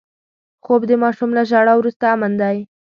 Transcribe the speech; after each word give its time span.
خوب 0.63 0.81
د 0.89 0.91
ماشوم 1.03 1.29
له 1.37 1.43
ژړا 1.49 1.73
وروسته 1.77 2.05
امن 2.13 2.33
دی 2.41 2.57